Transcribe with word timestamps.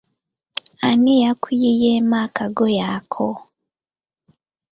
Ani 0.87 1.13
yakuyiyeemu 1.23 2.15
akagoye 2.25 2.81
ako? 2.97 3.27